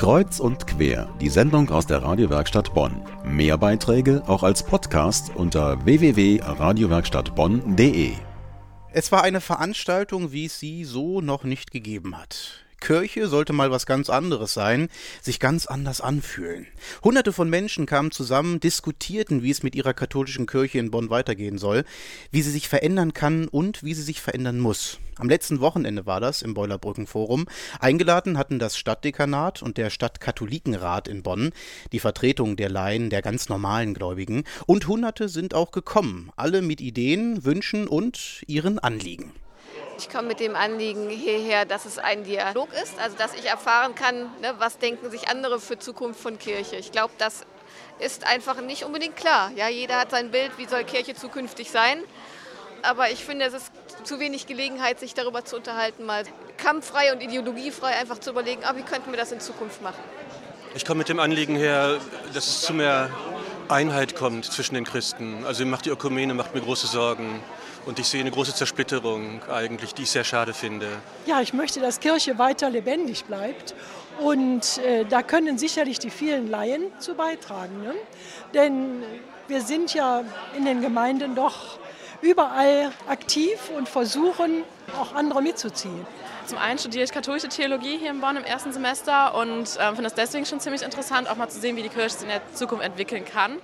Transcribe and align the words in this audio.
Kreuz 0.00 0.40
und 0.40 0.66
quer, 0.66 1.08
die 1.20 1.28
Sendung 1.28 1.68
aus 1.68 1.86
der 1.86 2.02
Radiowerkstatt 2.02 2.72
Bonn. 2.72 3.02
Mehr 3.22 3.58
Beiträge 3.58 4.22
auch 4.26 4.42
als 4.42 4.62
Podcast 4.62 5.30
unter 5.34 5.84
www.radiowerkstattbonn.de. 5.84 8.12
Es 8.94 9.12
war 9.12 9.22
eine 9.22 9.42
Veranstaltung, 9.42 10.32
wie 10.32 10.46
es 10.46 10.58
sie 10.58 10.84
so 10.84 11.20
noch 11.20 11.44
nicht 11.44 11.70
gegeben 11.70 12.16
hat. 12.16 12.64
Kirche 12.80 13.28
sollte 13.28 13.52
mal 13.52 13.70
was 13.70 13.86
ganz 13.86 14.10
anderes 14.10 14.54
sein, 14.54 14.88
sich 15.22 15.38
ganz 15.38 15.66
anders 15.66 16.00
anfühlen. 16.00 16.66
Hunderte 17.04 17.32
von 17.32 17.48
Menschen 17.48 17.86
kamen 17.86 18.10
zusammen, 18.10 18.60
diskutierten, 18.60 19.42
wie 19.42 19.50
es 19.50 19.62
mit 19.62 19.74
ihrer 19.74 19.94
katholischen 19.94 20.46
Kirche 20.46 20.78
in 20.78 20.90
Bonn 20.90 21.10
weitergehen 21.10 21.58
soll, 21.58 21.84
wie 22.30 22.42
sie 22.42 22.50
sich 22.50 22.68
verändern 22.68 23.14
kann 23.14 23.48
und 23.48 23.84
wie 23.84 23.94
sie 23.94 24.02
sich 24.02 24.20
verändern 24.20 24.58
muss. 24.58 24.98
Am 25.20 25.28
letzten 25.28 25.60
Wochenende 25.60 26.06
war 26.06 26.18
das 26.18 26.40
im 26.40 26.54
Boilerbrückenforum. 26.54 27.46
Eingeladen 27.78 28.38
hatten 28.38 28.58
das 28.58 28.78
Stadtdekanat 28.78 29.62
und 29.62 29.76
der 29.76 29.90
Stadtkatholikenrat 29.90 31.08
in 31.08 31.22
Bonn, 31.22 31.50
die 31.92 32.00
Vertretung 32.00 32.56
der 32.56 32.70
Laien, 32.70 33.10
der 33.10 33.20
ganz 33.20 33.50
normalen 33.50 33.92
Gläubigen. 33.92 34.44
Und 34.64 34.88
Hunderte 34.88 35.28
sind 35.28 35.52
auch 35.52 35.72
gekommen, 35.72 36.30
alle 36.36 36.62
mit 36.62 36.80
Ideen, 36.80 37.44
Wünschen 37.44 37.86
und 37.86 38.42
ihren 38.46 38.78
Anliegen. 38.78 39.32
Ich 40.00 40.08
komme 40.08 40.28
mit 40.28 40.40
dem 40.40 40.56
Anliegen 40.56 41.10
hierher, 41.10 41.66
dass 41.66 41.84
es 41.84 41.98
ein 41.98 42.24
Dialog 42.24 42.70
ist, 42.82 42.98
also 42.98 43.18
dass 43.18 43.34
ich 43.34 43.44
erfahren 43.44 43.94
kann, 43.94 44.30
ne, 44.40 44.54
was 44.56 44.78
denken 44.78 45.10
sich 45.10 45.28
andere 45.28 45.60
für 45.60 45.78
Zukunft 45.78 46.18
von 46.18 46.38
Kirche. 46.38 46.76
Ich 46.76 46.90
glaube, 46.90 47.12
das 47.18 47.44
ist 47.98 48.26
einfach 48.26 48.62
nicht 48.62 48.84
unbedingt 48.84 49.14
klar. 49.14 49.52
Ja, 49.56 49.68
jeder 49.68 50.00
hat 50.00 50.10
sein 50.10 50.30
Bild, 50.30 50.52
wie 50.56 50.64
soll 50.64 50.84
Kirche 50.84 51.14
zukünftig 51.14 51.70
sein. 51.70 52.02
Aber 52.80 53.10
ich 53.10 53.26
finde, 53.26 53.44
es 53.44 53.52
ist 53.52 53.70
zu 54.04 54.18
wenig 54.20 54.46
Gelegenheit, 54.46 54.98
sich 54.98 55.12
darüber 55.12 55.44
zu 55.44 55.56
unterhalten, 55.56 56.06
mal 56.06 56.24
kampffrei 56.56 57.12
und 57.12 57.22
ideologiefrei 57.22 57.90
einfach 57.98 58.20
zu 58.20 58.30
überlegen, 58.30 58.62
ah, 58.64 58.74
wie 58.76 58.82
könnten 58.82 59.10
wir 59.10 59.18
das 59.18 59.32
in 59.32 59.40
Zukunft 59.40 59.82
machen. 59.82 60.02
Ich 60.74 60.86
komme 60.86 60.98
mit 60.98 61.10
dem 61.10 61.20
Anliegen 61.20 61.56
her, 61.56 61.98
dass 62.32 62.46
es 62.46 62.60
zu 62.62 62.72
mehr 62.72 63.10
Einheit 63.70 64.16
kommt 64.16 64.44
zwischen 64.44 64.74
den 64.74 64.84
Christen. 64.84 65.44
Also 65.46 65.64
macht 65.64 65.86
die 65.86 65.90
Ökumene 65.90 66.34
macht 66.34 66.54
mir 66.54 66.60
große 66.60 66.86
Sorgen. 66.86 67.40
Und 67.86 67.98
ich 67.98 68.08
sehe 68.08 68.20
eine 68.20 68.30
große 68.30 68.54
Zersplitterung 68.54 69.40
eigentlich, 69.50 69.94
die 69.94 70.02
ich 70.02 70.10
sehr 70.10 70.24
schade 70.24 70.52
finde. 70.52 70.86
Ja, 71.26 71.40
ich 71.40 71.54
möchte, 71.54 71.80
dass 71.80 72.00
Kirche 72.00 72.38
weiter 72.38 72.68
lebendig 72.68 73.24
bleibt. 73.24 73.74
Und 74.18 74.78
äh, 74.78 75.04
da 75.06 75.22
können 75.22 75.56
sicherlich 75.56 75.98
die 75.98 76.10
vielen 76.10 76.50
Laien 76.50 76.82
zu 76.98 77.14
beitragen. 77.14 77.80
Ne? 77.82 77.94
Denn 78.52 79.02
wir 79.48 79.62
sind 79.62 79.94
ja 79.94 80.24
in 80.56 80.64
den 80.66 80.82
Gemeinden 80.82 81.34
doch 81.34 81.78
überall 82.20 82.90
aktiv 83.08 83.70
und 83.76 83.88
versuchen 83.88 84.64
auch 85.00 85.14
andere 85.14 85.40
mitzuziehen. 85.42 86.06
Zum 86.50 86.58
einen 86.58 86.80
studiere 86.80 87.04
ich 87.04 87.12
katholische 87.12 87.48
Theologie 87.48 87.96
hier 87.96 88.10
in 88.10 88.20
Bonn 88.20 88.36
im 88.36 88.42
ersten 88.42 88.72
Semester 88.72 89.36
und 89.36 89.76
äh, 89.76 89.86
finde 89.86 90.02
das 90.02 90.14
deswegen 90.14 90.44
schon 90.44 90.58
ziemlich 90.58 90.82
interessant, 90.82 91.30
auch 91.30 91.36
mal 91.36 91.48
zu 91.48 91.60
sehen, 91.60 91.76
wie 91.76 91.82
die 91.84 91.88
Kirche 91.88 92.10
sich 92.10 92.22
in 92.22 92.28
der 92.28 92.42
Zukunft 92.54 92.84
entwickeln 92.84 93.24
kann. 93.24 93.58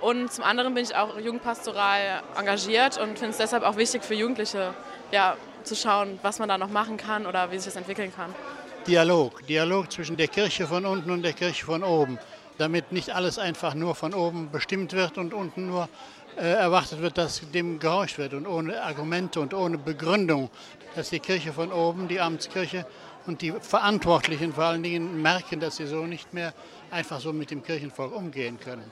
Und 0.00 0.32
zum 0.32 0.42
anderen 0.42 0.74
bin 0.74 0.82
ich 0.82 0.96
auch 0.96 1.16
jugendpastoral 1.16 2.24
engagiert 2.36 2.98
und 2.98 3.20
finde 3.20 3.30
es 3.30 3.36
deshalb 3.36 3.62
auch 3.62 3.76
wichtig 3.76 4.02
für 4.02 4.14
Jugendliche, 4.14 4.74
ja, 5.12 5.36
zu 5.62 5.76
schauen, 5.76 6.18
was 6.22 6.40
man 6.40 6.48
da 6.48 6.58
noch 6.58 6.70
machen 6.70 6.96
kann 6.96 7.24
oder 7.24 7.52
wie 7.52 7.56
sich 7.58 7.66
das 7.66 7.76
entwickeln 7.76 8.12
kann. 8.12 8.34
Dialog, 8.84 9.46
Dialog 9.46 9.92
zwischen 9.92 10.16
der 10.16 10.26
Kirche 10.26 10.66
von 10.66 10.84
unten 10.86 11.12
und 11.12 11.22
der 11.22 11.34
Kirche 11.34 11.64
von 11.64 11.84
oben, 11.84 12.18
damit 12.58 12.92
nicht 12.92 13.10
alles 13.10 13.38
einfach 13.38 13.74
nur 13.74 13.94
von 13.94 14.14
oben 14.14 14.50
bestimmt 14.50 14.92
wird 14.92 15.18
und 15.18 15.34
unten 15.34 15.66
nur 15.66 15.88
äh, 16.36 16.42
erwartet 16.42 17.00
wird, 17.00 17.18
dass 17.18 17.42
dem 17.52 17.78
gehorcht 17.78 18.18
wird 18.18 18.34
und 18.34 18.46
ohne 18.46 18.82
Argumente 18.82 19.40
und 19.40 19.54
ohne 19.54 19.78
Begründung, 19.78 20.50
dass 20.94 21.10
die 21.10 21.20
Kirche 21.20 21.52
von 21.52 21.72
oben, 21.72 22.08
die 22.08 22.20
Amtskirche 22.20 22.86
und 23.26 23.42
die 23.42 23.52
Verantwortlichen 23.52 24.52
vor 24.52 24.64
allen 24.64 24.82
Dingen 24.82 25.22
merken, 25.22 25.60
dass 25.60 25.76
sie 25.76 25.86
so 25.86 26.06
nicht 26.06 26.34
mehr 26.34 26.52
einfach 26.90 27.20
so 27.20 27.32
mit 27.32 27.50
dem 27.50 27.62
Kirchenvolk 27.62 28.14
umgehen 28.14 28.58
können 28.60 28.90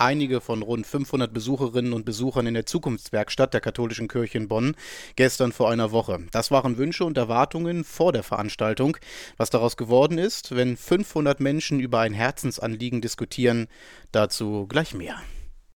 einige 0.00 0.40
von 0.40 0.62
rund 0.62 0.86
500 0.86 1.32
Besucherinnen 1.32 1.92
und 1.92 2.04
Besuchern 2.04 2.46
in 2.46 2.54
der 2.54 2.66
Zukunftswerkstatt 2.66 3.54
der 3.54 3.60
Katholischen 3.60 4.08
Kirche 4.08 4.38
in 4.38 4.48
Bonn 4.48 4.74
gestern 5.16 5.52
vor 5.52 5.70
einer 5.70 5.92
Woche. 5.92 6.18
Das 6.32 6.50
waren 6.50 6.78
Wünsche 6.78 7.04
und 7.04 7.16
Erwartungen 7.16 7.84
vor 7.84 8.12
der 8.12 8.22
Veranstaltung. 8.22 8.96
Was 9.36 9.50
daraus 9.50 9.76
geworden 9.76 10.18
ist, 10.18 10.54
wenn 10.56 10.76
500 10.76 11.40
Menschen 11.40 11.80
über 11.80 12.00
ein 12.00 12.14
Herzensanliegen 12.14 13.00
diskutieren, 13.00 13.68
dazu 14.12 14.66
gleich 14.68 14.94
mehr. 14.94 15.16